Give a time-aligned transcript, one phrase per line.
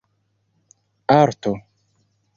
[1.17, 1.53] arto